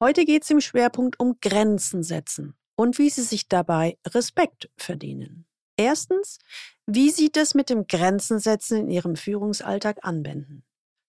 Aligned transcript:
Heute 0.00 0.24
geht 0.24 0.44
es 0.44 0.50
im 0.50 0.60
Schwerpunkt 0.60 1.18
um 1.18 1.38
Grenzen 1.40 2.04
setzen 2.04 2.54
und 2.76 2.98
wie 2.98 3.10
Sie 3.10 3.22
sich 3.22 3.48
dabei 3.48 3.98
Respekt 4.06 4.70
verdienen. 4.76 5.44
Erstens, 5.76 6.38
wie 6.86 7.10
Sie 7.10 7.32
das 7.32 7.54
mit 7.54 7.68
dem 7.68 7.88
Grenzen 7.88 8.38
setzen 8.38 8.78
in 8.78 8.90
Ihrem 8.90 9.16
Führungsalltag 9.16 9.98
anwenden. 10.02 10.64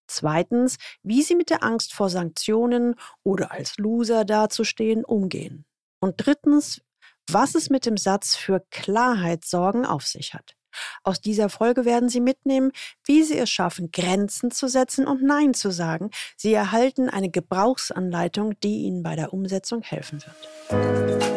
Zweitens, 0.07 0.77
wie 1.03 1.21
Sie 1.21 1.35
mit 1.35 1.51
der 1.51 1.61
Angst 1.61 1.93
vor 1.93 2.09
Sanktionen 2.09 2.95
oder 3.23 3.51
als 3.51 3.77
Loser 3.77 4.25
dazustehen 4.25 5.05
umgehen. 5.05 5.65
Und 5.99 6.15
drittens, 6.17 6.81
was 7.29 7.53
es 7.53 7.69
mit 7.69 7.85
dem 7.85 7.95
Satz 7.95 8.35
für 8.35 8.65
Klarheit 8.71 9.45
sorgen 9.45 9.85
auf 9.85 10.07
sich 10.07 10.33
hat. 10.33 10.55
Aus 11.03 11.21
dieser 11.21 11.49
Folge 11.49 11.85
werden 11.85 12.09
Sie 12.09 12.21
mitnehmen, 12.21 12.71
wie 13.05 13.23
Sie 13.23 13.37
es 13.37 13.49
schaffen, 13.49 13.91
Grenzen 13.91 14.51
zu 14.51 14.67
setzen 14.67 15.07
und 15.07 15.23
Nein 15.23 15.53
zu 15.53 15.71
sagen. 15.71 16.11
Sie 16.35 16.53
erhalten 16.53 17.09
eine 17.09 17.29
Gebrauchsanleitung, 17.29 18.59
die 18.61 18.83
Ihnen 18.83 19.03
bei 19.03 19.15
der 19.15 19.33
Umsetzung 19.33 19.81
helfen 19.81 20.21
wird. 20.21 21.29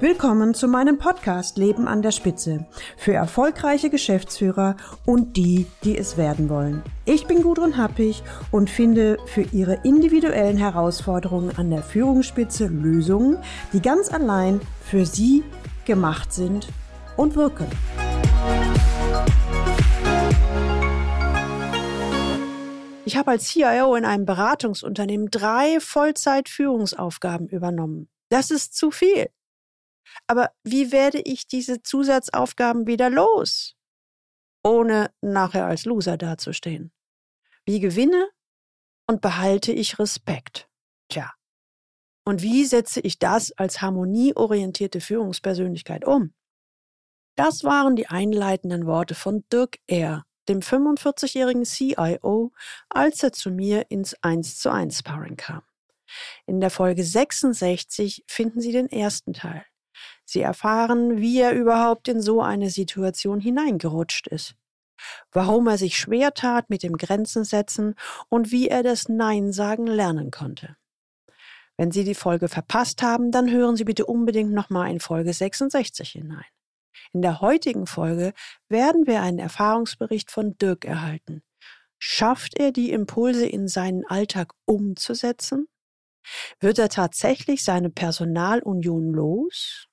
Willkommen 0.00 0.54
zu 0.54 0.68
meinem 0.68 0.98
Podcast 0.98 1.56
Leben 1.56 1.88
an 1.88 2.02
der 2.02 2.10
Spitze 2.10 2.66
für 2.96 3.14
erfolgreiche 3.14 3.90
Geschäftsführer 3.90 4.76
und 5.06 5.36
die, 5.36 5.66
die 5.82 5.96
es 5.96 6.16
werden 6.16 6.48
wollen. 6.50 6.82
Ich 7.06 7.26
bin 7.26 7.42
Gudrun 7.42 7.76
Happig 7.76 8.22
und 8.50 8.68
finde 8.68 9.18
für 9.26 9.42
Ihre 9.42 9.80
individuellen 9.82 10.56
Herausforderungen 10.56 11.56
an 11.56 11.70
der 11.70 11.82
Führungsspitze 11.82 12.66
Lösungen, 12.66 13.38
die 13.72 13.80
ganz 13.80 14.12
allein 14.12 14.60
für 14.82 15.06
Sie 15.06 15.42
gemacht 15.86 16.32
sind 16.32 16.68
und 17.16 17.34
wirken. 17.34 17.66
Ich 23.06 23.16
habe 23.16 23.32
als 23.32 23.48
CIO 23.52 23.94
in 23.96 24.04
einem 24.04 24.24
Beratungsunternehmen 24.24 25.30
drei 25.30 25.78
Vollzeit-Führungsaufgaben 25.78 27.48
übernommen. 27.48 28.08
Das 28.30 28.50
ist 28.50 28.74
zu 28.74 28.90
viel. 28.90 29.28
Aber 30.26 30.50
wie 30.62 30.90
werde 30.90 31.20
ich 31.20 31.46
diese 31.46 31.82
Zusatzaufgaben 31.82 32.86
wieder 32.86 33.10
los, 33.10 33.76
ohne 34.62 35.10
nachher 35.20 35.66
als 35.66 35.84
Loser 35.84 36.16
dazustehen? 36.16 36.92
Wie 37.66 37.80
gewinne 37.80 38.28
und 39.06 39.20
behalte 39.20 39.72
ich 39.72 39.98
Respekt? 39.98 40.68
Tja. 41.08 41.32
Und 42.26 42.42
wie 42.42 42.64
setze 42.64 43.00
ich 43.00 43.18
das 43.18 43.52
als 43.52 43.82
harmonieorientierte 43.82 45.00
Führungspersönlichkeit 45.00 46.06
um? 46.06 46.32
Das 47.36 47.64
waren 47.64 47.96
die 47.96 48.06
einleitenden 48.06 48.86
Worte 48.86 49.14
von 49.14 49.44
Dirk 49.52 49.78
R., 49.86 50.24
dem 50.48 50.60
45-jährigen 50.60 51.64
CIO, 51.64 52.52
als 52.88 53.22
er 53.22 53.32
zu 53.32 53.50
mir 53.50 53.90
ins 53.90 54.14
1 54.22 54.58
zu 54.58 54.70
1 54.70 54.98
Sparring 54.98 55.36
kam. 55.36 55.62
In 56.46 56.60
der 56.60 56.70
Folge 56.70 57.02
66 57.02 58.24
finden 58.28 58.60
Sie 58.60 58.72
den 58.72 58.88
ersten 58.88 59.32
Teil. 59.32 59.64
Sie 60.24 60.40
erfahren, 60.40 61.18
wie 61.18 61.40
er 61.40 61.52
überhaupt 61.52 62.08
in 62.08 62.20
so 62.20 62.40
eine 62.40 62.70
Situation 62.70 63.40
hineingerutscht 63.40 64.28
ist, 64.28 64.54
warum 65.32 65.66
er 65.66 65.78
sich 65.78 65.96
schwer 65.96 66.34
tat 66.34 66.70
mit 66.70 66.82
dem 66.82 66.96
Grenzen 66.96 67.44
setzen 67.44 67.94
und 68.28 68.52
wie 68.52 68.68
er 68.68 68.82
das 68.82 69.08
Nein 69.08 69.52
sagen 69.52 69.86
lernen 69.86 70.30
konnte. 70.30 70.76
Wenn 71.76 71.90
Sie 71.90 72.04
die 72.04 72.14
Folge 72.14 72.48
verpasst 72.48 73.02
haben, 73.02 73.32
dann 73.32 73.50
hören 73.50 73.76
Sie 73.76 73.84
bitte 73.84 74.06
unbedingt 74.06 74.52
nochmal 74.52 74.90
in 74.90 75.00
Folge 75.00 75.32
66 75.32 76.10
hinein. 76.10 76.44
In 77.12 77.22
der 77.22 77.40
heutigen 77.40 77.86
Folge 77.86 78.32
werden 78.68 79.06
wir 79.06 79.22
einen 79.22 79.38
Erfahrungsbericht 79.38 80.30
von 80.30 80.56
Dirk 80.58 80.84
erhalten. 80.84 81.42
Schafft 81.98 82.58
er 82.58 82.72
die 82.72 82.90
Impulse 82.90 83.46
in 83.46 83.68
seinen 83.68 84.04
Alltag 84.04 84.52
umzusetzen? 84.66 85.68
Wird 86.60 86.78
er 86.78 86.88
tatsächlich 86.88 87.64
seine 87.64 87.90
Personalunion 87.90 89.12
los? 89.12 89.88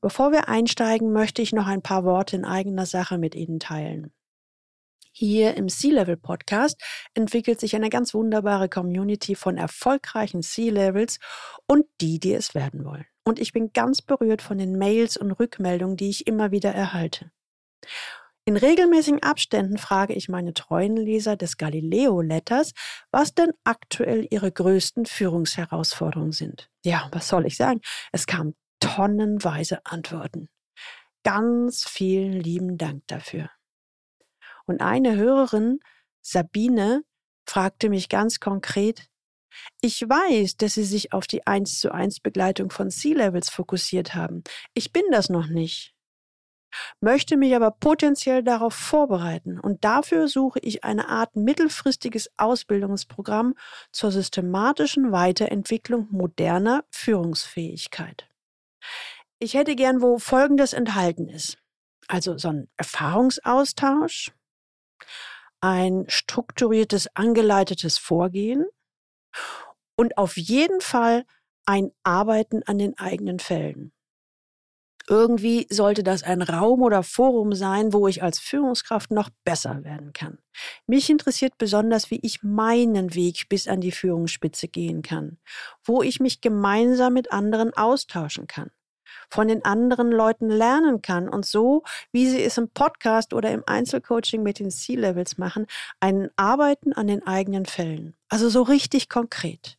Bevor 0.00 0.32
wir 0.32 0.48
einsteigen, 0.48 1.12
möchte 1.12 1.42
ich 1.42 1.52
noch 1.52 1.66
ein 1.66 1.82
paar 1.82 2.04
Worte 2.04 2.36
in 2.36 2.44
eigener 2.44 2.86
Sache 2.86 3.18
mit 3.18 3.34
Ihnen 3.34 3.58
teilen. 3.58 4.12
Hier 5.12 5.56
im 5.56 5.68
C-Level 5.68 6.16
Podcast 6.16 6.82
entwickelt 7.14 7.60
sich 7.60 7.76
eine 7.76 7.88
ganz 7.88 8.14
wunderbare 8.14 8.68
Community 8.68 9.36
von 9.36 9.56
erfolgreichen 9.56 10.42
C-Levels 10.42 11.18
und 11.66 11.86
die, 12.00 12.18
die 12.18 12.34
es 12.34 12.54
werden 12.54 12.84
wollen. 12.84 13.06
Und 13.24 13.38
ich 13.38 13.52
bin 13.52 13.72
ganz 13.72 14.02
berührt 14.02 14.42
von 14.42 14.58
den 14.58 14.76
Mails 14.76 15.16
und 15.16 15.32
Rückmeldungen, 15.32 15.96
die 15.96 16.10
ich 16.10 16.26
immer 16.26 16.50
wieder 16.50 16.72
erhalte. 16.72 17.30
In 18.46 18.58
regelmäßigen 18.58 19.22
Abständen 19.22 19.78
frage 19.78 20.12
ich 20.12 20.28
meine 20.28 20.52
treuen 20.52 20.96
Leser 20.96 21.34
des 21.34 21.56
Galileo 21.56 22.20
Letters, 22.20 22.72
was 23.10 23.34
denn 23.34 23.52
aktuell 23.64 24.26
ihre 24.30 24.52
größten 24.52 25.06
Führungsherausforderungen 25.06 26.32
sind. 26.32 26.68
Ja, 26.84 27.08
was 27.12 27.28
soll 27.28 27.46
ich 27.46 27.56
sagen? 27.56 27.80
Es 28.12 28.26
kamen 28.26 28.54
tonnenweise 28.80 29.86
Antworten. 29.86 30.50
Ganz 31.22 31.88
vielen 31.88 32.32
lieben 32.32 32.76
Dank 32.76 33.04
dafür. 33.06 33.48
Und 34.66 34.82
eine 34.82 35.16
Hörerin, 35.16 35.80
Sabine, 36.20 37.02
fragte 37.46 37.88
mich 37.88 38.10
ganz 38.10 38.40
konkret, 38.40 39.08
ich 39.80 40.02
weiß, 40.02 40.56
dass 40.56 40.74
Sie 40.74 40.84
sich 40.84 41.12
auf 41.12 41.26
die 41.26 41.46
1 41.46 41.80
zu 41.80 41.92
1 41.92 42.20
Begleitung 42.20 42.70
von 42.70 42.90
C-Levels 42.90 43.50
fokussiert 43.50 44.14
haben. 44.14 44.42
Ich 44.74 44.92
bin 44.92 45.04
das 45.10 45.28
noch 45.28 45.46
nicht. 45.48 45.94
Möchte 47.00 47.36
mich 47.36 47.54
aber 47.54 47.70
potenziell 47.70 48.42
darauf 48.42 48.74
vorbereiten 48.74 49.60
und 49.60 49.84
dafür 49.84 50.28
suche 50.28 50.58
ich 50.60 50.84
eine 50.84 51.08
Art 51.08 51.36
mittelfristiges 51.36 52.30
Ausbildungsprogramm 52.36 53.54
zur 53.92 54.10
systematischen 54.10 55.12
Weiterentwicklung 55.12 56.08
moderner 56.10 56.84
Führungsfähigkeit. 56.90 58.28
Ich 59.38 59.54
hätte 59.54 59.76
gern, 59.76 60.00
wo 60.00 60.18
Folgendes 60.18 60.72
enthalten 60.72 61.28
ist. 61.28 61.58
Also 62.08 62.36
so 62.38 62.48
ein 62.48 62.68
Erfahrungsaustausch, 62.76 64.32
ein 65.60 66.04
strukturiertes, 66.08 67.08
angeleitetes 67.14 67.98
Vorgehen 67.98 68.66
und 69.96 70.18
auf 70.18 70.36
jeden 70.36 70.80
Fall 70.80 71.24
ein 71.66 71.90
Arbeiten 72.02 72.62
an 72.64 72.78
den 72.78 72.98
eigenen 72.98 73.38
Fällen. 73.38 73.92
Irgendwie 75.06 75.66
sollte 75.68 76.02
das 76.02 76.22
ein 76.22 76.40
Raum 76.40 76.80
oder 76.82 77.02
Forum 77.02 77.52
sein, 77.54 77.92
wo 77.92 78.08
ich 78.08 78.22
als 78.22 78.38
Führungskraft 78.38 79.10
noch 79.10 79.28
besser 79.44 79.84
werden 79.84 80.14
kann. 80.14 80.38
Mich 80.86 81.10
interessiert 81.10 81.58
besonders, 81.58 82.10
wie 82.10 82.20
ich 82.22 82.42
meinen 82.42 83.14
Weg 83.14 83.48
bis 83.50 83.68
an 83.68 83.82
die 83.82 83.92
Führungsspitze 83.92 84.66
gehen 84.66 85.02
kann, 85.02 85.38
wo 85.84 86.02
ich 86.02 86.20
mich 86.20 86.40
gemeinsam 86.40 87.12
mit 87.12 87.32
anderen 87.32 87.74
austauschen 87.74 88.46
kann, 88.46 88.70
von 89.30 89.48
den 89.48 89.64
anderen 89.64 90.10
Leuten 90.10 90.48
lernen 90.48 91.02
kann 91.02 91.28
und 91.28 91.46
so, 91.46 91.82
wie 92.12 92.28
sie 92.28 92.42
es 92.42 92.58
im 92.58 92.68
Podcast 92.68 93.32
oder 93.34 93.50
im 93.50 93.62
Einzelcoaching 93.66 94.42
mit 94.42 94.58
den 94.58 94.70
C-Levels 94.70 95.38
machen, 95.38 95.66
ein 96.00 96.30
Arbeiten 96.36 96.92
an 96.92 97.06
den 97.06 97.26
eigenen 97.26 97.66
Fällen. 97.66 98.14
Also 98.28 98.48
so 98.48 98.62
richtig 98.62 99.08
konkret. 99.08 99.78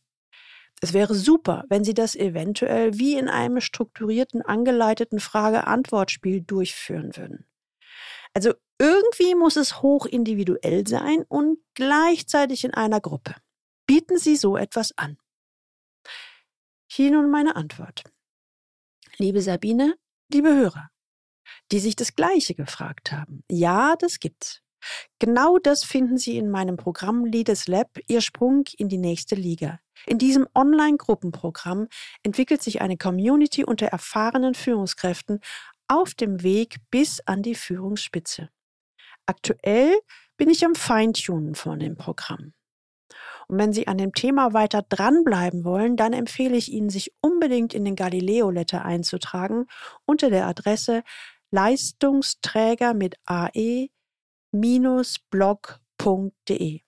Es 0.80 0.92
wäre 0.92 1.14
super, 1.14 1.64
wenn 1.68 1.84
Sie 1.84 1.94
das 1.94 2.14
eventuell 2.14 2.98
wie 2.98 3.16
in 3.16 3.28
einem 3.28 3.60
strukturierten, 3.60 4.42
angeleiteten 4.42 5.20
Frage-Antwort-Spiel 5.20 6.42
durchführen 6.42 7.16
würden. 7.16 7.46
Also 8.34 8.52
irgendwie 8.78 9.34
muss 9.34 9.56
es 9.56 9.80
hoch 9.80 10.04
individuell 10.04 10.86
sein 10.86 11.24
und 11.28 11.58
gleichzeitig 11.72 12.64
in 12.64 12.74
einer 12.74 13.00
Gruppe. 13.00 13.34
Bieten 13.86 14.18
Sie 14.18 14.36
so 14.36 14.58
etwas 14.58 14.96
an? 14.98 15.16
Hier 16.86 17.10
nun 17.10 17.30
meine 17.30 17.56
Antwort. 17.56 18.04
Liebe 19.18 19.40
Sabine, 19.40 19.96
liebe 20.30 20.54
Hörer, 20.54 20.90
die 21.72 21.78
sich 21.78 21.96
das 21.96 22.14
Gleiche 22.14 22.54
gefragt 22.54 23.12
haben. 23.12 23.42
Ja, 23.50 23.96
das 23.96 24.18
gibt's. 24.18 24.60
Genau 25.18 25.58
das 25.58 25.84
finden 25.84 26.18
Sie 26.18 26.36
in 26.36 26.50
meinem 26.50 26.76
Programm 26.76 27.24
Leaders 27.24 27.66
Lab, 27.66 27.98
Ihr 28.08 28.20
Sprung 28.20 28.64
in 28.76 28.90
die 28.90 28.98
nächste 28.98 29.34
Liga. 29.34 29.80
In 30.06 30.18
diesem 30.18 30.46
Online-Gruppenprogramm 30.54 31.88
entwickelt 32.22 32.62
sich 32.62 32.82
eine 32.82 32.98
Community 32.98 33.64
unter 33.64 33.86
erfahrenen 33.86 34.52
Führungskräften 34.52 35.40
auf 35.88 36.12
dem 36.12 36.42
Weg 36.42 36.76
bis 36.90 37.20
an 37.20 37.42
die 37.42 37.54
Führungsspitze. 37.54 38.50
Aktuell 39.24 39.98
bin 40.36 40.50
ich 40.50 40.62
am 40.64 40.74
Feintunen 40.74 41.54
von 41.54 41.78
dem 41.78 41.96
Programm. 41.96 42.52
Und 43.48 43.58
wenn 43.58 43.72
Sie 43.72 43.86
an 43.86 43.98
dem 43.98 44.12
Thema 44.12 44.52
weiter 44.52 44.82
dranbleiben 44.82 45.64
wollen, 45.64 45.96
dann 45.96 46.12
empfehle 46.12 46.56
ich 46.56 46.72
Ihnen, 46.72 46.90
sich 46.90 47.12
unbedingt 47.20 47.74
in 47.74 47.84
den 47.84 47.96
Galileo 47.96 48.50
Letter 48.50 48.84
einzutragen 48.84 49.66
unter 50.04 50.30
der 50.30 50.46
Adresse 50.46 51.02
Leistungsträger 51.50 52.92
mit 52.94 53.16
ae 53.24 53.88
blog.de. 55.30 56.80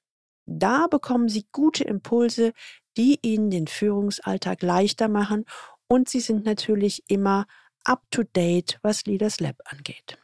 Da 0.47 0.87
bekommen 0.87 1.29
Sie 1.29 1.47
gute 1.53 1.85
Impulse, 1.85 2.53
die 2.97 3.19
Ihnen 3.23 3.51
den 3.51 3.67
Führungsalltag 3.67 4.63
leichter 4.63 5.09
machen 5.09 5.45
und 5.87 6.09
Sie 6.09 6.21
sind 6.21 6.45
natürlich 6.45 7.05
immer 7.09 7.47
up-to-date, 7.85 8.79
was 8.83 9.05
Leaders 9.05 9.41
Lab 9.41 9.57
angeht. 9.67 10.19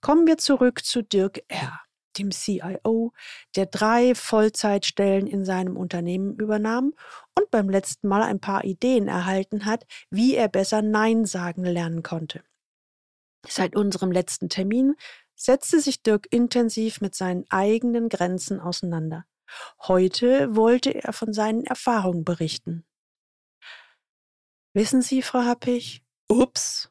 Kommen 0.00 0.26
wir 0.26 0.38
zurück 0.38 0.84
zu 0.84 1.02
Dirk 1.02 1.42
R. 1.48 1.83
dem 2.18 2.30
CIO, 2.30 3.12
der 3.56 3.66
drei 3.66 4.14
Vollzeitstellen 4.14 5.26
in 5.26 5.44
seinem 5.44 5.76
Unternehmen 5.76 6.36
übernahm 6.36 6.94
und 7.38 7.50
beim 7.50 7.68
letzten 7.68 8.08
Mal 8.08 8.22
ein 8.22 8.40
paar 8.40 8.64
Ideen 8.64 9.08
erhalten 9.08 9.64
hat, 9.64 9.84
wie 10.10 10.34
er 10.34 10.48
besser 10.48 10.82
Nein 10.82 11.24
sagen 11.26 11.64
lernen 11.64 12.02
konnte. 12.02 12.42
Seit 13.46 13.76
unserem 13.76 14.10
letzten 14.10 14.48
Termin 14.48 14.96
setzte 15.36 15.80
sich 15.80 16.02
Dirk 16.02 16.26
intensiv 16.30 17.00
mit 17.00 17.14
seinen 17.14 17.44
eigenen 17.50 18.08
Grenzen 18.08 18.60
auseinander. 18.60 19.24
Heute 19.82 20.56
wollte 20.56 20.94
er 20.94 21.12
von 21.12 21.32
seinen 21.32 21.64
Erfahrungen 21.64 22.24
berichten. 22.24 22.84
Wissen 24.72 25.02
Sie, 25.02 25.22
Frau 25.22 25.42
Happig? 25.44 26.02
Ups, 26.28 26.90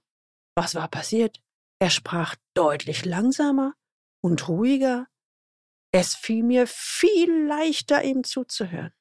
was 0.56 0.76
war 0.76 0.88
passiert? 0.88 1.42
Er 1.80 1.90
sprach 1.90 2.36
deutlich 2.54 3.04
langsamer 3.04 3.74
und 4.22 4.48
ruhiger. 4.48 5.08
Es 5.96 6.16
fiel 6.16 6.44
mir 6.44 6.66
viel 6.66 7.46
leichter, 7.46 8.04
ihm 8.04 8.24
zuzuhören. 8.24 8.92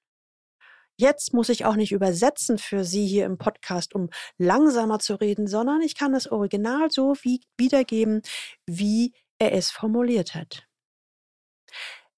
Jetzt 0.99 1.33
muss 1.33 1.49
ich 1.49 1.65
auch 1.65 1.75
nicht 1.75 1.91
übersetzen 1.91 2.59
für 2.59 2.85
Sie 2.85 3.07
hier 3.07 3.25
im 3.25 3.39
Podcast, 3.39 3.95
um 3.95 4.11
langsamer 4.37 4.99
zu 4.99 5.15
reden, 5.15 5.47
sondern 5.47 5.81
ich 5.81 5.97
kann 5.97 6.13
das 6.13 6.31
Original 6.31 6.91
so 6.91 7.15
wie 7.23 7.41
wiedergeben, 7.57 8.21
wie 8.67 9.15
er 9.39 9.53
es 9.53 9.71
formuliert 9.71 10.35
hat. 10.35 10.69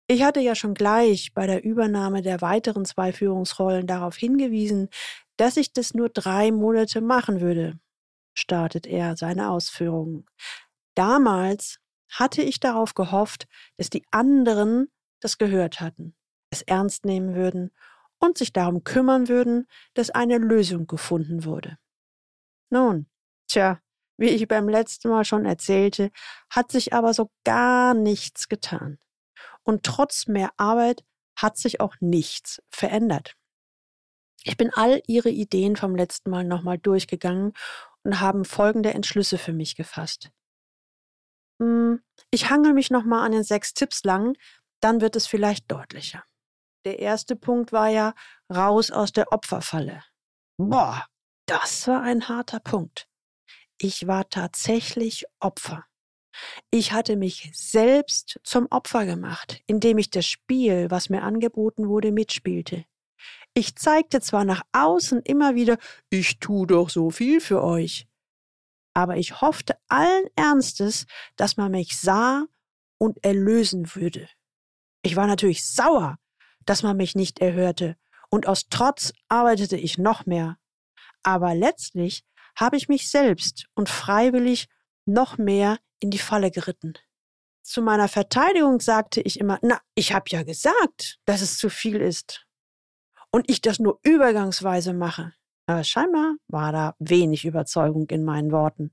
Ich 0.08 0.24
hatte 0.24 0.40
ja 0.40 0.56
schon 0.56 0.74
gleich 0.74 1.32
bei 1.34 1.46
der 1.46 1.64
Übernahme 1.64 2.20
der 2.20 2.40
weiteren 2.40 2.84
zwei 2.84 3.12
Führungsrollen 3.12 3.86
darauf 3.86 4.16
hingewiesen, 4.16 4.88
dass 5.36 5.56
ich 5.56 5.72
das 5.72 5.94
nur 5.94 6.08
drei 6.08 6.50
Monate 6.50 7.00
machen 7.00 7.40
würde, 7.40 7.78
startet 8.36 8.86
er 8.86 9.16
seine 9.16 9.50
Ausführungen. 9.50 10.26
Damals 10.96 11.78
hatte 12.10 12.42
ich 12.42 12.60
darauf 12.60 12.94
gehofft, 12.94 13.46
dass 13.76 13.90
die 13.90 14.04
anderen 14.10 14.90
das 15.20 15.38
gehört 15.38 15.80
hatten, 15.80 16.14
es 16.50 16.62
ernst 16.62 17.04
nehmen 17.04 17.34
würden 17.34 17.72
und 18.18 18.38
sich 18.38 18.52
darum 18.52 18.84
kümmern 18.84 19.28
würden, 19.28 19.66
dass 19.94 20.10
eine 20.10 20.38
Lösung 20.38 20.86
gefunden 20.86 21.44
wurde. 21.44 21.78
Nun, 22.70 23.06
tja, 23.48 23.80
wie 24.16 24.28
ich 24.28 24.46
beim 24.46 24.68
letzten 24.68 25.08
Mal 25.08 25.24
schon 25.24 25.44
erzählte, 25.44 26.10
hat 26.50 26.70
sich 26.70 26.92
aber 26.92 27.14
so 27.14 27.30
gar 27.44 27.94
nichts 27.94 28.48
getan. 28.48 28.98
Und 29.62 29.82
trotz 29.82 30.26
mehr 30.26 30.50
Arbeit 30.56 31.04
hat 31.36 31.56
sich 31.56 31.80
auch 31.80 31.96
nichts 32.00 32.62
verändert. 32.70 33.34
Ich 34.44 34.56
bin 34.56 34.70
all 34.74 35.02
Ihre 35.06 35.30
Ideen 35.30 35.74
vom 35.74 35.96
letzten 35.96 36.30
Mal 36.30 36.44
nochmal 36.44 36.78
durchgegangen 36.78 37.54
und 38.02 38.20
haben 38.20 38.44
folgende 38.44 38.92
Entschlüsse 38.92 39.38
für 39.38 39.54
mich 39.54 39.74
gefasst. 39.74 40.30
Hm, 41.60 42.02
ich 42.30 42.50
hangel 42.50 42.72
mich 42.72 42.90
nochmal 42.90 43.24
an 43.24 43.32
den 43.32 43.44
sechs 43.44 43.74
Tipps 43.74 44.04
lang, 44.04 44.36
dann 44.80 45.00
wird 45.00 45.16
es 45.16 45.26
vielleicht 45.26 45.70
deutlicher. 45.70 46.24
Der 46.84 46.98
erste 46.98 47.36
Punkt 47.36 47.72
war 47.72 47.88
ja 47.88 48.14
raus 48.54 48.90
aus 48.90 49.12
der 49.12 49.32
Opferfalle. 49.32 50.02
Boah, 50.58 51.06
das 51.46 51.86
war 51.88 52.02
ein 52.02 52.28
harter 52.28 52.60
Punkt. 52.60 53.08
Ich 53.78 54.06
war 54.06 54.28
tatsächlich 54.28 55.24
Opfer. 55.40 55.84
Ich 56.70 56.92
hatte 56.92 57.16
mich 57.16 57.50
selbst 57.54 58.40
zum 58.42 58.66
Opfer 58.70 59.06
gemacht, 59.06 59.62
indem 59.66 59.98
ich 59.98 60.10
das 60.10 60.26
Spiel, 60.26 60.90
was 60.90 61.08
mir 61.08 61.22
angeboten 61.22 61.88
wurde, 61.88 62.12
mitspielte. 62.12 62.84
Ich 63.54 63.76
zeigte 63.76 64.20
zwar 64.20 64.44
nach 64.44 64.62
außen 64.72 65.22
immer 65.22 65.54
wieder, 65.54 65.78
ich 66.10 66.40
tu 66.40 66.66
doch 66.66 66.90
so 66.90 67.10
viel 67.10 67.40
für 67.40 67.62
euch, 67.62 68.06
aber 68.94 69.16
ich 69.16 69.40
hoffte 69.40 69.76
allen 69.88 70.24
Ernstes, 70.36 71.06
dass 71.36 71.56
man 71.56 71.72
mich 71.72 71.98
sah 72.00 72.46
und 72.98 73.22
erlösen 73.24 73.94
würde. 73.94 74.28
Ich 75.02 75.16
war 75.16 75.26
natürlich 75.26 75.66
sauer, 75.66 76.18
dass 76.64 76.82
man 76.82 76.96
mich 76.96 77.14
nicht 77.14 77.40
erhörte, 77.40 77.96
und 78.30 78.46
aus 78.48 78.68
Trotz 78.68 79.12
arbeitete 79.28 79.76
ich 79.76 79.98
noch 79.98 80.26
mehr. 80.26 80.56
Aber 81.22 81.54
letztlich 81.54 82.24
habe 82.56 82.76
ich 82.76 82.88
mich 82.88 83.10
selbst 83.10 83.66
und 83.74 83.88
freiwillig 83.88 84.68
noch 85.04 85.38
mehr 85.38 85.78
in 86.00 86.10
die 86.10 86.18
Falle 86.18 86.50
geritten. 86.50 86.94
Zu 87.62 87.80
meiner 87.80 88.08
Verteidigung 88.08 88.80
sagte 88.80 89.20
ich 89.20 89.38
immer, 89.38 89.58
na, 89.62 89.80
ich 89.94 90.12
habe 90.12 90.26
ja 90.28 90.42
gesagt, 90.42 91.18
dass 91.24 91.40
es 91.40 91.58
zu 91.58 91.70
viel 91.70 92.00
ist. 92.00 92.46
Und 93.30 93.48
ich 93.50 93.60
das 93.60 93.78
nur 93.78 94.00
übergangsweise 94.02 94.92
mache. 94.92 95.32
Aber 95.66 95.84
scheinbar 95.84 96.36
war 96.48 96.72
da 96.72 96.94
wenig 96.98 97.44
Überzeugung 97.44 98.08
in 98.10 98.24
meinen 98.24 98.52
Worten. 98.52 98.90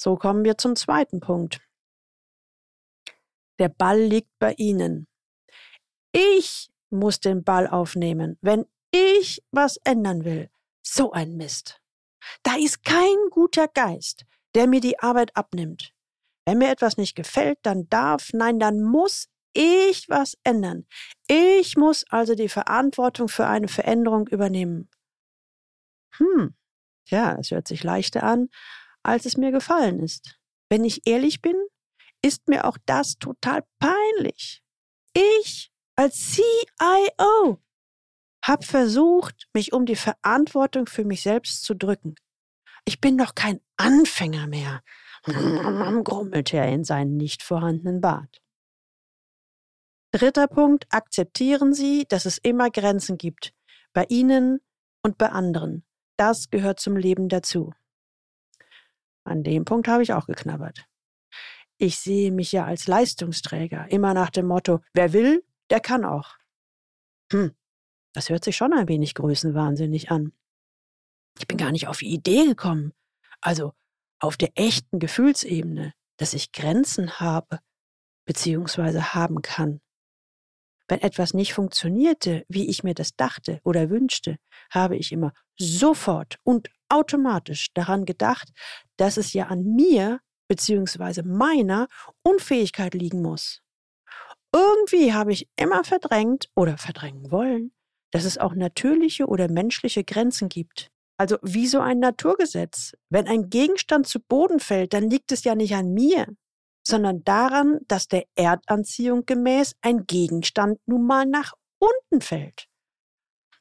So 0.00 0.16
kommen 0.16 0.44
wir 0.44 0.58
zum 0.58 0.76
zweiten 0.76 1.20
Punkt. 1.20 1.60
Der 3.58 3.68
Ball 3.68 4.00
liegt 4.00 4.30
bei 4.38 4.54
Ihnen. 4.54 5.06
Ich 6.12 6.70
muss 6.90 7.20
den 7.20 7.42
Ball 7.44 7.66
aufnehmen, 7.66 8.38
wenn 8.42 8.66
ich 8.92 9.42
was 9.50 9.78
ändern 9.78 10.24
will. 10.24 10.50
So 10.84 11.12
ein 11.12 11.36
Mist. 11.36 11.80
Da 12.42 12.56
ist 12.56 12.84
kein 12.84 13.16
guter 13.30 13.68
Geist, 13.68 14.24
der 14.54 14.66
mir 14.66 14.80
die 14.80 14.98
Arbeit 14.98 15.36
abnimmt. 15.36 15.92
Wenn 16.44 16.58
mir 16.58 16.70
etwas 16.70 16.96
nicht 16.96 17.14
gefällt, 17.14 17.58
dann 17.62 17.88
darf, 17.88 18.30
nein, 18.32 18.58
dann 18.58 18.82
muss 18.82 19.28
ich 19.54 20.08
was 20.08 20.36
ändern. 20.44 20.86
Ich 21.28 21.76
muss 21.76 22.04
also 22.10 22.34
die 22.34 22.48
Verantwortung 22.48 23.28
für 23.28 23.46
eine 23.46 23.68
Veränderung 23.68 24.26
übernehmen. 24.28 24.88
Hm, 26.16 26.54
ja, 27.08 27.36
es 27.38 27.50
hört 27.50 27.68
sich 27.68 27.84
leichter 27.84 28.22
an, 28.22 28.48
als 29.02 29.26
es 29.26 29.36
mir 29.36 29.50
gefallen 29.50 30.00
ist. 30.00 30.38
Wenn 30.68 30.84
ich 30.84 31.06
ehrlich 31.06 31.42
bin, 31.42 31.56
ist 32.22 32.48
mir 32.48 32.64
auch 32.64 32.78
das 32.86 33.18
total 33.18 33.64
peinlich. 33.78 34.62
Ich 35.14 35.72
als 35.96 36.34
CIO 36.34 37.62
habe 38.44 38.66
versucht, 38.66 39.48
mich 39.52 39.72
um 39.72 39.86
die 39.86 39.96
Verantwortung 39.96 40.86
für 40.86 41.04
mich 41.04 41.22
selbst 41.22 41.64
zu 41.64 41.74
drücken. 41.74 42.14
Ich 42.84 43.00
bin 43.00 43.18
doch 43.18 43.34
kein 43.34 43.60
Anfänger 43.76 44.46
mehr, 44.46 44.82
grummelte 46.04 46.56
er 46.56 46.68
in 46.68 46.84
seinen 46.84 47.16
nicht 47.16 47.42
vorhandenen 47.42 48.00
Bart. 48.00 48.42
Dritter 50.12 50.48
Punkt, 50.48 50.86
akzeptieren 50.90 51.72
Sie, 51.72 52.04
dass 52.08 52.26
es 52.26 52.38
immer 52.38 52.70
Grenzen 52.70 53.16
gibt, 53.16 53.54
bei 53.92 54.04
Ihnen 54.08 54.60
und 55.02 55.16
bei 55.18 55.30
anderen. 55.30 55.84
Das 56.22 56.50
gehört 56.50 56.78
zum 56.78 56.96
Leben 56.96 57.28
dazu. 57.28 57.74
An 59.24 59.42
dem 59.42 59.64
Punkt 59.64 59.88
habe 59.88 60.04
ich 60.04 60.12
auch 60.12 60.26
geknabbert. 60.26 60.86
Ich 61.78 61.98
sehe 61.98 62.30
mich 62.30 62.52
ja 62.52 62.64
als 62.64 62.86
Leistungsträger, 62.86 63.90
immer 63.90 64.14
nach 64.14 64.30
dem 64.30 64.46
Motto, 64.46 64.78
wer 64.94 65.12
will, 65.12 65.44
der 65.68 65.80
kann 65.80 66.04
auch. 66.04 66.36
Hm, 67.32 67.56
das 68.12 68.30
hört 68.30 68.44
sich 68.44 68.56
schon 68.56 68.72
ein 68.72 68.86
wenig 68.86 69.16
größenwahnsinnig 69.16 70.12
an. 70.12 70.32
Ich 71.40 71.48
bin 71.48 71.58
gar 71.58 71.72
nicht 71.72 71.88
auf 71.88 71.98
die 71.98 72.14
Idee 72.14 72.46
gekommen, 72.46 72.92
also 73.40 73.72
auf 74.20 74.36
der 74.36 74.52
echten 74.54 75.00
Gefühlsebene, 75.00 75.92
dass 76.18 76.34
ich 76.34 76.52
Grenzen 76.52 77.18
habe, 77.18 77.58
beziehungsweise 78.26 79.12
haben 79.14 79.42
kann. 79.42 79.80
Wenn 80.92 81.00
etwas 81.00 81.32
nicht 81.32 81.54
funktionierte, 81.54 82.44
wie 82.50 82.68
ich 82.68 82.84
mir 82.84 82.92
das 82.92 83.16
dachte 83.16 83.60
oder 83.64 83.88
wünschte, 83.88 84.36
habe 84.70 84.94
ich 84.94 85.10
immer 85.10 85.32
sofort 85.58 86.36
und 86.44 86.68
automatisch 86.90 87.68
daran 87.72 88.04
gedacht, 88.04 88.50
dass 88.98 89.16
es 89.16 89.32
ja 89.32 89.46
an 89.46 89.64
mir 89.64 90.20
beziehungsweise 90.48 91.22
meiner 91.22 91.88
Unfähigkeit 92.22 92.92
liegen 92.92 93.22
muss. 93.22 93.62
Irgendwie 94.54 95.14
habe 95.14 95.32
ich 95.32 95.48
immer 95.56 95.82
verdrängt 95.82 96.50
oder 96.54 96.76
verdrängen 96.76 97.30
wollen, 97.30 97.72
dass 98.10 98.26
es 98.26 98.36
auch 98.36 98.54
natürliche 98.54 99.24
oder 99.24 99.50
menschliche 99.50 100.04
Grenzen 100.04 100.50
gibt. 100.50 100.90
Also 101.16 101.38
wie 101.40 101.68
so 101.68 101.80
ein 101.80 102.00
Naturgesetz. 102.00 102.92
Wenn 103.08 103.28
ein 103.28 103.48
Gegenstand 103.48 104.06
zu 104.06 104.20
Boden 104.20 104.60
fällt, 104.60 104.92
dann 104.92 105.08
liegt 105.08 105.32
es 105.32 105.44
ja 105.44 105.54
nicht 105.54 105.74
an 105.74 105.94
mir, 105.94 106.26
sondern 106.82 107.24
daran, 107.24 107.78
dass 107.86 108.08
der 108.08 108.24
Erdanziehung 108.34 109.24
gemäß 109.26 109.74
ein 109.82 110.06
Gegenstand 110.06 110.80
nun 110.86 111.06
mal 111.06 111.26
nach 111.26 111.52
unten 111.78 112.20
fällt. 112.20 112.66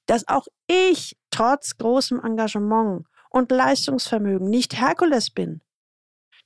Dass 0.06 0.28
auch 0.28 0.48
ich 0.68 1.16
trotz 1.30 1.78
großem 1.78 2.20
Engagement 2.24 3.06
und 3.30 3.52
Leistungsvermögen 3.52 4.50
nicht 4.50 4.80
Herkules 4.80 5.30
bin. 5.30 5.62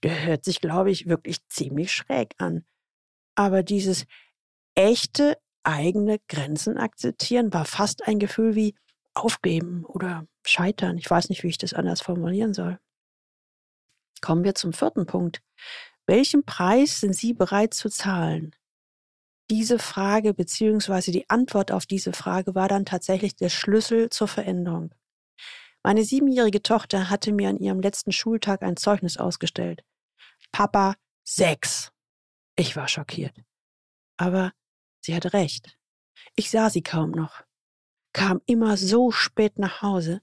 Der 0.04 0.26
hört 0.26 0.44
sich, 0.44 0.62
glaube 0.62 0.92
ich, 0.92 1.08
wirklich 1.08 1.48
ziemlich 1.48 1.92
schräg 1.92 2.36
an. 2.38 2.66
Aber 3.36 3.64
dieses 3.64 4.06
echte 4.76 5.38
eigene 5.64 6.20
Grenzen 6.28 6.78
akzeptieren 6.78 7.52
war 7.54 7.66
fast 7.66 8.08
ein 8.08 8.20
Gefühl 8.20 8.56
wie 8.56 8.76
aufgeben 9.14 9.86
oder 9.86 10.28
scheitern. 10.46 10.98
Ich 10.98 11.10
weiß 11.10 11.30
nicht, 11.30 11.44
wie 11.44 11.48
ich 11.48 11.58
das 11.58 11.74
anders 11.74 12.02
formulieren 12.02 12.54
soll. 12.54 12.80
Kommen 14.22 14.44
wir 14.44 14.56
zum 14.56 14.74
vierten 14.74 15.06
Punkt. 15.06 15.42
Welchen 16.08 16.46
Preis 16.46 17.00
sind 17.00 17.16
Sie 17.16 17.34
bereit 17.34 17.74
zu 17.74 17.90
zahlen? 17.90 18.56
Diese 19.50 19.80
Frage 19.80 20.34
bzw. 20.34 21.12
die 21.12 21.30
Antwort 21.30 21.72
auf 21.72 21.86
diese 21.86 22.14
Frage 22.14 22.56
war 22.56 22.68
dann 22.68 22.86
tatsächlich 22.86 23.36
der 23.36 23.50
Schlüssel 23.50 24.10
zur 24.10 24.28
Veränderung. 24.28 24.94
Meine 25.84 26.04
siebenjährige 26.04 26.64
Tochter 26.64 27.10
hatte 27.10 27.32
mir 27.32 27.50
an 27.50 27.58
ihrem 27.58 27.80
letzten 27.80 28.12
Schultag 28.12 28.64
ein 28.64 28.76
Zeugnis 28.76 29.18
ausgestellt. 29.18 29.84
Papa 30.52 30.96
sechs. 31.24 31.92
Ich 32.56 32.76
war 32.76 32.88
schockiert. 32.88 33.36
Aber 34.18 34.52
sie 35.02 35.16
hatte 35.16 35.34
recht. 35.34 35.78
Ich 36.36 36.50
sah 36.50 36.70
sie 36.70 36.82
kaum 36.82 37.12
noch, 37.12 37.44
kam 38.14 38.42
immer 38.46 38.78
so 38.78 39.12
spät 39.12 39.60
nach 39.60 39.82
Hause, 39.82 40.22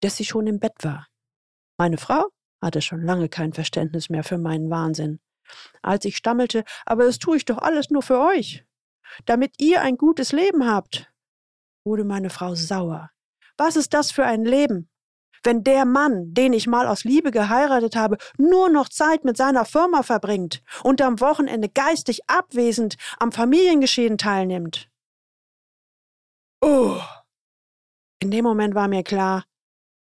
dass 0.00 0.16
sie 0.16 0.24
schon 0.24 0.46
im 0.46 0.60
Bett 0.60 0.76
war. 0.82 1.08
Meine 1.76 1.98
Frau 1.98 2.30
hatte 2.62 2.80
schon 2.80 3.02
lange 3.02 3.28
kein 3.28 3.52
Verständnis 3.52 4.08
mehr 4.08 4.24
für 4.24 4.38
meinen 4.38 4.70
Wahnsinn. 4.70 5.20
Als 5.82 6.04
ich 6.04 6.16
stammelte, 6.16 6.64
aber 6.86 7.04
das 7.04 7.18
tue 7.18 7.36
ich 7.36 7.44
doch 7.44 7.58
alles 7.58 7.90
nur 7.90 8.02
für 8.02 8.20
euch, 8.20 8.64
damit 9.26 9.60
ihr 9.60 9.82
ein 9.82 9.96
gutes 9.96 10.32
Leben 10.32 10.66
habt, 10.66 11.12
wurde 11.84 12.04
meine 12.04 12.30
Frau 12.30 12.54
sauer. 12.54 13.10
Was 13.58 13.76
ist 13.76 13.92
das 13.92 14.10
für 14.12 14.24
ein 14.24 14.44
Leben? 14.44 14.88
Wenn 15.44 15.64
der 15.64 15.84
Mann, 15.84 16.32
den 16.34 16.52
ich 16.52 16.68
mal 16.68 16.86
aus 16.86 17.02
Liebe 17.02 17.32
geheiratet 17.32 17.96
habe, 17.96 18.16
nur 18.38 18.68
noch 18.68 18.88
Zeit 18.88 19.24
mit 19.24 19.36
seiner 19.36 19.64
Firma 19.64 20.04
verbringt 20.04 20.62
und 20.84 21.02
am 21.02 21.20
Wochenende 21.20 21.68
geistig 21.68 22.20
abwesend 22.28 22.96
am 23.18 23.32
Familiengeschehen 23.32 24.18
teilnimmt. 24.18 24.88
Oh. 26.60 27.00
In 28.20 28.30
dem 28.30 28.44
Moment 28.44 28.76
war 28.76 28.86
mir 28.86 29.02
klar, 29.02 29.44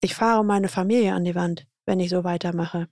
ich 0.02 0.14
fahre 0.14 0.44
meine 0.44 0.68
Familie 0.68 1.14
an 1.14 1.24
die 1.24 1.34
Wand, 1.34 1.66
wenn 1.87 2.00
ich 2.00 2.11
so 2.11 2.25
weitermache. 2.25 2.88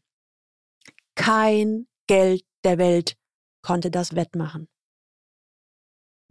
Kein 1.14 1.86
Geld 2.06 2.44
der 2.64 2.78
Welt 2.78 3.16
konnte 3.62 3.90
das 3.90 4.14
wettmachen. 4.14 4.68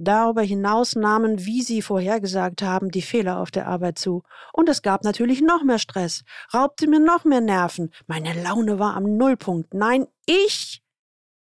Darüber 0.03 0.41
hinaus 0.41 0.96
nahmen, 0.96 1.46
wie 1.46 1.62
Sie 1.62 1.84
vorhergesagt 1.84 2.63
haben, 2.63 2.89
die 2.89 3.03
Fehler 3.03 3.39
auf 3.39 3.51
der 3.51 3.68
Arbeit 3.68 4.00
zu. 4.00 4.24
Und 4.51 4.68
es 4.68 4.82
gab 4.82 5.03
natürlich 5.03 5.41
noch 5.41 5.63
mehr 5.63 5.77
Stress, 5.77 6.24
raubte 6.51 6.88
mir 6.88 7.00
noch 7.00 7.24
mehr 7.24 7.41
Nerven. 7.41 7.94
Meine 8.08 8.34
Laune 8.41 8.80
war 8.80 8.96
am 8.96 9.03
Nullpunkt. 9.15 9.75
Nein, 9.75 10.08
ich, 10.25 10.82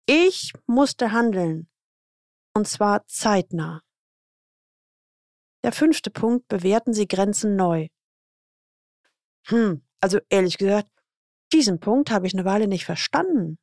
ich 0.05 0.51
musste 0.67 1.13
handeln. 1.13 1.69
Und 2.53 2.67
zwar 2.67 3.07
zeitnah. 3.07 3.83
Der 5.63 5.71
fünfte 5.71 6.11
Punkt, 6.11 6.49
bewerten 6.49 6.93
Sie 6.93 7.07
Grenzen 7.07 7.55
neu. 7.55 7.87
Hm, 9.47 9.81
also 10.01 10.19
ehrlich 10.29 10.57
gesagt, 10.57 10.90
diesen 11.53 11.79
Punkt 11.79 12.11
habe 12.11 12.27
ich 12.27 12.33
eine 12.33 12.45
Weile 12.45 12.67
nicht 12.67 12.85
verstanden. 12.85 13.57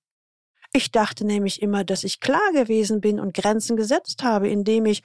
Ich 0.73 0.91
dachte 0.91 1.27
nämlich 1.27 1.63
immer, 1.63 1.85
dass 1.85 2.05
ich 2.05 2.21
klar 2.21 2.53
gewesen 2.53 3.01
bin 3.01 3.19
und 3.21 3.35
Grenzen 3.35 3.77
gesetzt 3.77 4.23
habe, 4.23 4.49
indem 4.49 4.87
ich 4.87 5.03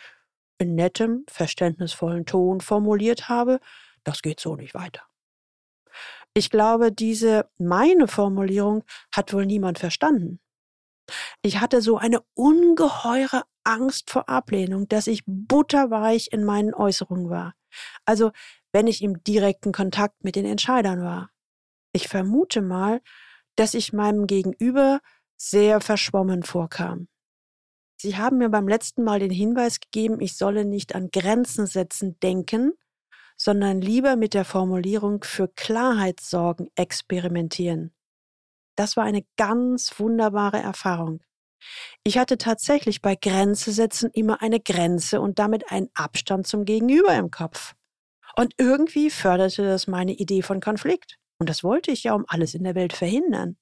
in 0.58 0.75
nettem, 0.75 1.25
verständnisvollen 1.28 2.25
Ton 2.25 2.62
formuliert 2.62 3.30
habe, 3.30 3.60
das 4.04 4.22
geht 4.22 4.40
so 4.40 4.56
nicht 4.56 4.74
weiter. 4.74 5.02
Ich 6.34 6.50
glaube, 6.50 6.92
diese 6.92 7.50
meine 7.58 8.08
Formulierung 8.08 8.84
hat 9.12 9.34
wohl 9.34 9.46
niemand 9.46 9.80
verstanden. 9.80 10.40
Ich 11.42 11.60
hatte 11.60 11.82
so 11.82 11.98
eine 11.98 12.22
ungeheure 12.34 13.44
Angst 13.63 14.10
vor 14.10 14.30
Ablehnung, 14.30 14.88
dass 14.88 15.08
ich 15.08 15.24
butterweich 15.25 16.30
in 16.32 16.44
meinen 16.44 16.74
Äußerungen 16.74 17.30
war. 17.30 17.54
Also, 18.06 18.32
wenn 18.72 18.88
ich 18.88 19.02
im 19.02 19.24
direkten 19.24 19.72
Kontakt 19.72 20.24
mit 20.24 20.36
den 20.36 20.46
Entscheidern 20.46 21.04
war. 21.04 21.30
Ich 21.94 22.08
vermute 22.08 22.62
mal, 22.62 23.02
dass 23.56 23.76
ich 23.76 23.94
meinem 23.94 24.28
Gegenüber 24.28 25.00
sehr 25.38 25.80
verschwommen 25.80 26.44
vorkam. 26.44 27.08
Sie 27.98 28.18
haben 28.18 28.40
mir 28.40 28.50
beim 28.50 28.68
letzten 28.68 29.04
Mal 29.04 29.20
den 29.20 29.32
Hinweis 29.32 29.80
gegeben, 29.80 30.20
ich 30.20 30.36
solle 30.36 30.66
nicht 30.66 30.96
an 30.96 31.10
Grenzen 31.12 31.68
setzen 31.68 32.20
denken, 32.22 32.74
sondern 33.38 33.80
lieber 33.80 34.16
mit 34.16 34.34
der 34.34 34.44
Formulierung 34.44 35.24
für 35.24 35.48
Klarheit 35.48 36.20
sorgen 36.20 36.68
experimentieren. 36.76 37.94
Das 38.76 38.98
war 38.98 39.04
eine 39.04 39.24
ganz 39.38 40.00
wunderbare 40.00 40.58
Erfahrung. 40.58 41.22
Ich 42.04 42.18
hatte 42.18 42.38
tatsächlich 42.38 43.02
bei 43.02 43.16
Grenze 43.16 43.72
setzen 43.72 44.10
immer 44.12 44.42
eine 44.42 44.60
Grenze 44.60 45.22
und 45.22 45.40
damit 45.40 45.72
einen 45.72 45.90
Abstand 45.94 46.48
zum 46.48 46.66
Gegenüber 46.66 47.16
im 47.16 47.32
Kopf. 47.32 47.74
Und 48.36 48.54
irgendwie 48.58 49.10
förderte 49.10 49.64
das 49.64 49.88
meine 49.88 50.14
Idee 50.14 50.42
von 50.42 50.60
Konflikt. 50.60 51.20
Und 51.40 51.50
das 51.50 51.63
wollte 51.63 51.92
ich 51.92 52.04
ja 52.04 52.13
um 52.13 52.25
alles 52.28 52.54
in 52.54 52.63
der 52.63 52.75
Welt 52.75 52.94
verhindern. 52.94 53.58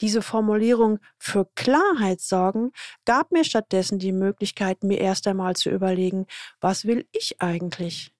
Diese 0.00 0.22
Formulierung 0.22 0.98
für 1.18 1.46
Klarheit 1.56 2.20
sorgen 2.20 2.72
gab 3.04 3.32
mir 3.32 3.44
stattdessen 3.44 3.98
die 3.98 4.12
Möglichkeit, 4.12 4.82
mir 4.82 4.98
erst 4.98 5.26
einmal 5.26 5.56
zu 5.56 5.70
überlegen, 5.70 6.26
was 6.60 6.84
will 6.84 7.06
ich 7.12 7.40
eigentlich? 7.42 8.12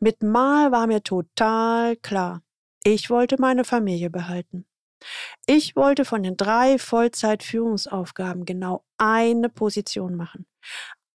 Mit 0.00 0.22
Mal 0.22 0.72
war 0.72 0.86
mir 0.86 1.02
total 1.02 1.96
klar. 1.96 2.42
Ich 2.84 3.10
wollte 3.10 3.36
meine 3.40 3.64
Familie 3.64 4.10
behalten. 4.10 4.66
Ich 5.46 5.76
wollte 5.76 6.04
von 6.04 6.22
den 6.22 6.36
drei 6.36 6.78
Vollzeitführungsaufgaben 6.78 8.44
genau 8.44 8.84
eine 8.96 9.48
Position 9.48 10.16
machen. 10.16 10.46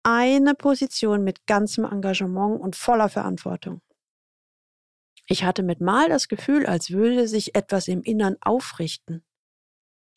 Eine 0.03 0.55
Position 0.55 1.25
mit 1.25 1.47
ganzem 1.47 1.85
Engagement 1.85 2.61
und 2.61 2.77
voller 2.77 3.09
Verantwortung. 3.09 3.81
Ich 5.31 5.45
hatte 5.45 5.63
mit 5.63 5.81
Mal 5.81 6.09
das 6.09 6.27
Gefühl, 6.27 6.67
als 6.67 6.91
würde 6.91 7.29
sich 7.29 7.55
etwas 7.55 7.87
im 7.87 8.03
Innern 8.03 8.37
aufrichten. 8.41 9.25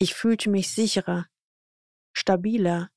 Ich 0.00 0.12
fühlte 0.12 0.50
mich 0.50 0.74
sicherer, 0.74 1.26
stabiler 2.12 2.90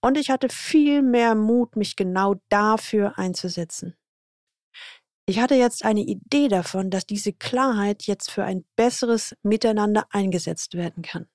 und 0.00 0.16
ich 0.16 0.30
hatte 0.30 0.50
viel 0.50 1.02
mehr 1.02 1.34
Mut, 1.34 1.74
mich 1.74 1.96
genau 1.96 2.36
dafür 2.48 3.18
einzusetzen. 3.18 3.96
Ich 5.26 5.40
hatte 5.40 5.56
jetzt 5.56 5.84
eine 5.84 6.02
Idee 6.02 6.46
davon, 6.46 6.90
dass 6.90 7.06
diese 7.06 7.32
Klarheit 7.32 8.04
jetzt 8.04 8.30
für 8.30 8.44
ein 8.44 8.64
besseres 8.76 9.34
Miteinander 9.42 10.06
eingesetzt 10.10 10.74
werden 10.74 11.02
kann. 11.02 11.28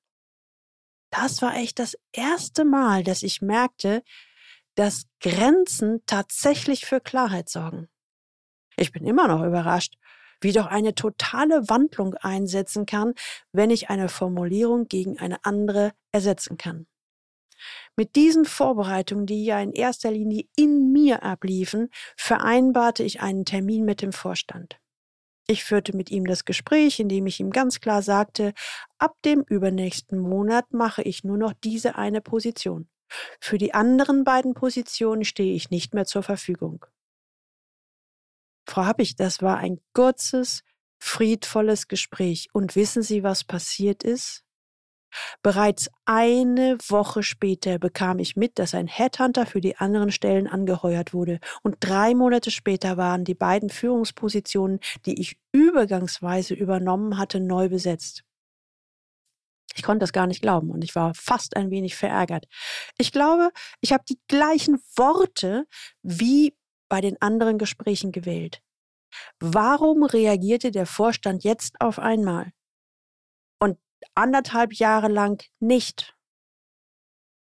Das 1.12 1.42
war 1.42 1.58
echt 1.58 1.80
das 1.80 1.98
erste 2.14 2.64
Mal, 2.64 3.04
dass 3.04 3.24
ich 3.24 3.42
merkte, 3.42 4.04
dass 4.76 5.04
Grenzen 5.20 6.02
tatsächlich 6.06 6.86
für 6.86 7.02
Klarheit 7.02 7.50
sorgen. 7.50 7.90
Ich 8.78 8.92
bin 8.92 9.06
immer 9.06 9.28
noch 9.28 9.44
überrascht, 9.44 9.96
wie 10.42 10.52
doch 10.52 10.68
eine 10.68 10.94
totale 10.94 11.70
Wandlung 11.70 12.16
einsetzen 12.16 12.86
kann, 12.86 13.14
wenn 13.52 13.70
ich 13.70 13.90
eine 13.90 14.10
Formulierung 14.10 14.88
gegen 14.88 15.18
eine 15.18 15.44
andere 15.46 15.94
ersetzen 16.12 16.58
kann. 16.58 16.86
Mit 17.96 18.16
diesen 18.16 18.46
Vorbereitungen, 18.46 19.26
die 19.26 19.46
ja 19.46 19.62
in 19.62 19.72
erster 19.72 20.12
Linie 20.12 20.46
in 20.56 20.92
mir 20.92 21.24
abliefen, 21.24 21.90
vereinbarte 22.18 23.04
ich 23.04 23.22
einen 23.22 23.46
Termin 23.46 23.86
mit 23.86 24.02
dem 24.02 24.12
Vorstand. 24.12 24.80
Ich 25.48 25.64
führte 25.64 25.96
mit 25.96 26.10
ihm 26.10 26.26
das 26.26 26.46
Gespräch, 26.46 27.00
in 27.00 27.10
dem 27.10 27.28
ich 27.28 27.40
ihm 27.40 27.52
ganz 27.52 27.82
klar 27.82 28.02
sagte, 28.02 28.54
ab 28.98 29.16
dem 29.26 29.44
übernächsten 29.48 30.18
Monat 30.20 30.74
mache 30.74 31.02
ich 31.04 31.24
nur 31.24 31.38
noch 31.38 31.54
diese 31.64 31.96
eine 31.96 32.22
Position. 32.22 32.90
Für 33.40 33.58
die 33.58 33.74
anderen 33.74 34.24
beiden 34.24 34.54
Positionen 34.54 35.24
stehe 35.26 35.54
ich 35.54 35.70
nicht 35.70 35.94
mehr 35.94 36.06
zur 36.06 36.24
Verfügung. 36.24 36.86
Frau 38.66 38.86
Happig, 38.86 39.16
das 39.16 39.42
war 39.42 39.58
ein 39.58 39.80
kurzes, 39.94 40.64
friedvolles 41.00 41.88
Gespräch. 41.88 42.48
Und 42.54 42.76
wissen 42.76 43.04
Sie, 43.04 43.24
was 43.24 43.44
passiert 43.44 44.04
ist? 44.04 44.44
Bereits 45.42 45.90
eine 46.06 46.78
Woche 46.88 47.24
später 47.24 47.78
bekam 47.78 48.20
ich 48.20 48.36
mit, 48.36 48.58
dass 48.60 48.74
ein 48.74 48.88
Headhunter 48.88 49.46
für 49.46 49.62
die 49.62 49.78
anderen 49.78 50.12
Stellen 50.12 50.48
angeheuert 50.48 51.14
wurde. 51.14 51.40
Und 51.62 51.78
drei 51.80 52.16
Monate 52.16 52.52
später 52.52 52.98
waren 52.98 53.24
die 53.24 53.36
beiden 53.36 53.70
Führungspositionen, 53.70 54.80
die 55.06 55.20
ich 55.22 55.38
übergangsweise 55.52 56.54
übernommen 56.54 57.18
hatte, 57.18 57.40
neu 57.40 57.70
besetzt. 57.70 58.24
Ich 59.76 59.84
konnte 59.84 60.00
das 60.00 60.14
gar 60.14 60.28
nicht 60.28 60.42
glauben 60.42 60.70
und 60.70 60.84
ich 60.84 60.96
war 60.96 61.14
fast 61.16 61.56
ein 61.58 61.72
wenig 61.72 61.96
verärgert. 61.96 62.46
Ich 62.98 63.12
glaube, 63.12 63.50
ich 63.82 63.92
habe 63.92 64.04
die 64.08 64.20
gleichen 64.28 64.80
Worte 64.96 65.66
wie 66.04 66.56
bei 66.94 67.02
den 67.02 67.20
anderen 67.24 67.58
Gesprächen 67.58 68.12
gewählt. 68.12 68.62
Warum 69.40 70.04
reagierte 70.04 70.70
der 70.70 70.86
Vorstand 70.86 71.44
jetzt 71.44 71.82
auf 71.82 71.98
einmal 71.98 72.54
und 73.60 73.80
anderthalb 74.14 74.74
Jahre 74.74 75.08
lang 75.08 75.44
nicht? 75.60 76.16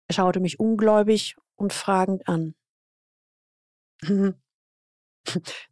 Er 0.08 0.16
schaute 0.16 0.40
mich 0.40 0.60
ungläubig 0.60 1.36
und 1.56 1.72
fragend 1.72 2.28
an. 2.28 2.56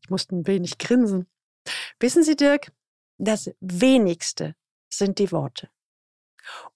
Ich 0.01 0.09
musste 0.09 0.35
ein 0.35 0.45
wenig 0.45 0.77
grinsen. 0.77 1.27
Wissen 1.99 2.21
Sie, 2.23 2.35
Dirk, 2.35 2.71
das 3.17 3.49
wenigste 3.61 4.55
sind 4.89 5.17
die 5.17 5.31
Worte. 5.31 5.71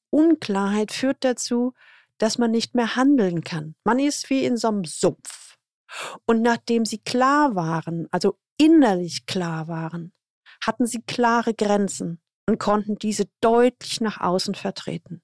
Unklarheit 0.09 0.91
führt 0.91 1.23
dazu, 1.23 1.75
dass 2.17 2.39
man 2.39 2.49
nicht 2.49 2.73
mehr 2.73 2.95
handeln 2.95 3.43
kann. 3.43 3.75
Man 3.83 3.99
ist 3.99 4.31
wie 4.31 4.43
in 4.43 4.57
so 4.57 4.69
einem 4.69 4.85
Sumpf. 4.85 5.48
Und 6.25 6.41
nachdem 6.41 6.85
sie 6.85 6.99
klar 6.99 7.55
waren, 7.55 8.07
also 8.11 8.37
innerlich 8.57 9.25
klar 9.25 9.67
waren, 9.67 10.13
hatten 10.61 10.85
sie 10.85 11.01
klare 11.01 11.53
Grenzen 11.53 12.21
und 12.47 12.59
konnten 12.59 12.97
diese 12.97 13.25
deutlich 13.41 14.01
nach 14.01 14.19
außen 14.19 14.55
vertreten. 14.55 15.21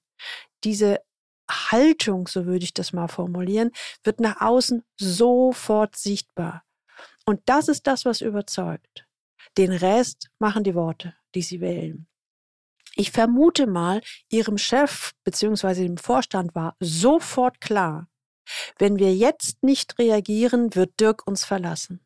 Diese 0.64 1.00
Haltung, 1.50 2.26
so 2.26 2.46
würde 2.46 2.64
ich 2.64 2.74
das 2.74 2.92
mal 2.92 3.08
formulieren, 3.08 3.70
wird 4.02 4.20
nach 4.20 4.40
außen 4.40 4.84
sofort 4.98 5.96
sichtbar. 5.96 6.64
Und 7.24 7.40
das 7.46 7.68
ist 7.68 7.86
das, 7.86 8.04
was 8.04 8.20
überzeugt. 8.20 9.06
Den 9.58 9.72
Rest 9.72 10.28
machen 10.38 10.64
die 10.64 10.74
Worte, 10.74 11.14
die 11.34 11.42
sie 11.42 11.60
wählen. 11.60 12.06
Ich 12.94 13.10
vermute 13.10 13.66
mal, 13.66 14.00
ihrem 14.30 14.56
Chef 14.56 15.12
bzw. 15.24 15.86
dem 15.86 15.98
Vorstand 15.98 16.54
war 16.54 16.76
sofort 16.80 17.60
klar, 17.60 18.08
Wenn 18.78 18.98
wir 18.98 19.14
jetzt 19.14 19.62
nicht 19.62 19.98
reagieren, 19.98 20.74
wird 20.74 20.98
Dirk 21.00 21.26
uns 21.26 21.44
verlassen. 21.44 22.00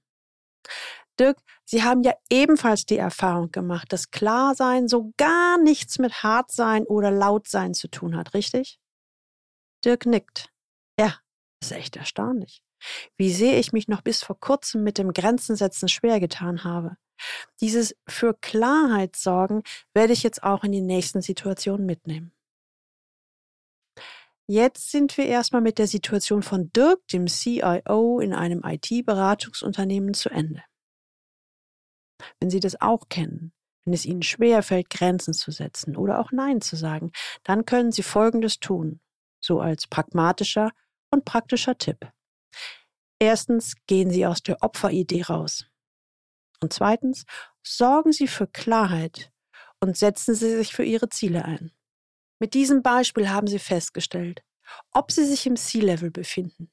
Dirk, 1.18 1.38
Sie 1.64 1.84
haben 1.84 2.02
ja 2.02 2.14
ebenfalls 2.30 2.86
die 2.86 2.96
Erfahrung 2.96 3.52
gemacht, 3.52 3.92
dass 3.92 4.10
Klarsein 4.10 4.88
so 4.88 5.12
gar 5.16 5.56
nichts 5.62 5.98
mit 5.98 6.22
Hartsein 6.22 6.84
oder 6.84 7.10
Lautsein 7.10 7.74
zu 7.74 7.88
tun 7.88 8.16
hat, 8.16 8.34
richtig? 8.34 8.80
Dirk 9.84 10.06
nickt. 10.06 10.48
Ja, 10.98 11.16
ist 11.62 11.72
echt 11.72 11.96
erstaunlich. 11.96 12.62
Wie 13.16 13.32
sehr 13.32 13.58
ich 13.58 13.72
mich 13.72 13.88
noch 13.88 14.00
bis 14.00 14.22
vor 14.22 14.38
kurzem 14.40 14.82
mit 14.82 14.98
dem 14.98 15.12
Grenzensetzen 15.12 15.88
schwer 15.88 16.20
getan 16.20 16.64
habe. 16.64 16.96
Dieses 17.60 17.94
für 18.08 18.34
Klarheit 18.34 19.14
sorgen 19.14 19.62
werde 19.94 20.12
ich 20.14 20.22
jetzt 20.22 20.42
auch 20.42 20.64
in 20.64 20.72
die 20.72 20.80
nächsten 20.80 21.20
Situationen 21.20 21.84
mitnehmen. 21.86 22.32
Jetzt 24.50 24.90
sind 24.90 25.16
wir 25.16 25.26
erstmal 25.26 25.62
mit 25.62 25.78
der 25.78 25.86
Situation 25.86 26.42
von 26.42 26.72
Dirk, 26.72 27.06
dem 27.12 27.28
CIO 27.28 28.18
in 28.18 28.34
einem 28.34 28.64
IT-Beratungsunternehmen, 28.64 30.12
zu 30.12 30.28
Ende. 30.28 30.64
Wenn 32.40 32.50
Sie 32.50 32.58
das 32.58 32.80
auch 32.80 33.08
kennen, 33.08 33.52
wenn 33.84 33.94
es 33.94 34.04
Ihnen 34.04 34.22
schwerfällt, 34.22 34.90
Grenzen 34.90 35.34
zu 35.34 35.52
setzen 35.52 35.96
oder 35.96 36.18
auch 36.18 36.32
Nein 36.32 36.60
zu 36.60 36.74
sagen, 36.74 37.12
dann 37.44 37.64
können 37.64 37.92
Sie 37.92 38.02
Folgendes 38.02 38.58
tun, 38.58 39.00
so 39.40 39.60
als 39.60 39.86
pragmatischer 39.86 40.72
und 41.12 41.24
praktischer 41.24 41.78
Tipp. 41.78 42.10
Erstens 43.20 43.76
gehen 43.86 44.10
Sie 44.10 44.26
aus 44.26 44.42
der 44.42 44.64
Opferidee 44.64 45.22
raus. 45.22 45.66
Und 46.60 46.72
zweitens 46.72 47.24
sorgen 47.62 48.10
Sie 48.10 48.26
für 48.26 48.48
Klarheit 48.48 49.30
und 49.78 49.96
setzen 49.96 50.34
Sie 50.34 50.56
sich 50.56 50.74
für 50.74 50.82
Ihre 50.82 51.08
Ziele 51.08 51.44
ein. 51.44 51.70
Mit 52.40 52.54
diesem 52.54 52.82
Beispiel 52.82 53.28
haben 53.28 53.46
Sie 53.46 53.58
festgestellt, 53.58 54.42
ob 54.92 55.12
Sie 55.12 55.24
sich 55.24 55.46
im 55.46 55.56
C-Level 55.56 56.10
befinden 56.10 56.70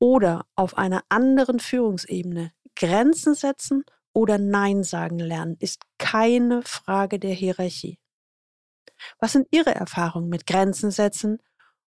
oder 0.00 0.46
auf 0.56 0.76
einer 0.76 1.02
anderen 1.08 1.60
Führungsebene, 1.60 2.52
Grenzen 2.74 3.34
setzen 3.34 3.84
oder 4.12 4.38
Nein 4.38 4.82
sagen 4.82 5.18
lernen, 5.18 5.56
ist 5.60 5.82
keine 5.98 6.62
Frage 6.62 7.18
der 7.18 7.32
Hierarchie. 7.32 7.98
Was 9.20 9.32
sind 9.32 9.46
Ihre 9.52 9.74
Erfahrungen 9.74 10.28
mit 10.28 10.46
Grenzen 10.46 10.90
setzen 10.90 11.38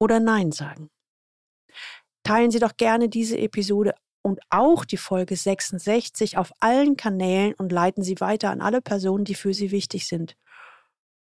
oder 0.00 0.18
Nein 0.18 0.50
sagen? 0.50 0.90
Teilen 2.24 2.50
Sie 2.50 2.58
doch 2.58 2.76
gerne 2.76 3.08
diese 3.08 3.38
Episode 3.38 3.94
und 4.22 4.40
auch 4.50 4.84
die 4.84 4.96
Folge 4.96 5.36
66 5.36 6.38
auf 6.38 6.52
allen 6.58 6.96
Kanälen 6.96 7.54
und 7.54 7.70
leiten 7.70 8.02
Sie 8.02 8.18
weiter 8.18 8.50
an 8.50 8.60
alle 8.60 8.82
Personen, 8.82 9.24
die 9.24 9.36
für 9.36 9.54
Sie 9.54 9.70
wichtig 9.70 10.08
sind. 10.08 10.36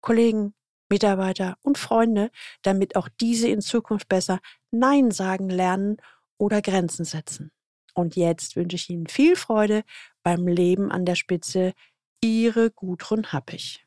Kollegen, 0.01 0.55
Mitarbeiter 0.89 1.57
und 1.61 1.77
Freunde, 1.77 2.29
damit 2.61 2.95
auch 2.95 3.09
diese 3.19 3.47
in 3.47 3.61
Zukunft 3.61 4.07
besser 4.07 4.39
Nein 4.71 5.11
sagen 5.11 5.49
lernen 5.49 5.97
oder 6.37 6.61
Grenzen 6.61 7.05
setzen. 7.05 7.51
Und 7.93 8.15
jetzt 8.15 8.55
wünsche 8.55 8.75
ich 8.75 8.89
Ihnen 8.89 9.07
viel 9.07 9.35
Freude 9.35 9.83
beim 10.21 10.47
Leben 10.47 10.91
an 10.91 11.05
der 11.05 11.15
Spitze. 11.15 11.73
Ihre 12.21 12.71
Gudrun 12.71 13.31
Happig. 13.31 13.85